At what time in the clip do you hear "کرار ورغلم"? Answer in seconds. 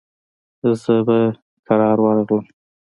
1.67-2.43